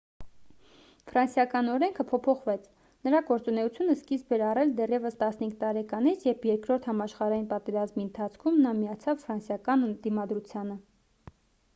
[1.09, 2.63] ֆրանսիական օրենքը փոփոխվեց
[3.07, 9.23] նրա գործունեությունը սկիզբ էր առել դեռևս 15 տարեկանից երբ երկրորդ համաշխարհային պատերազմի ընթացքում նա միացավ
[9.27, 10.83] ֆրանսիական դիմադրությանը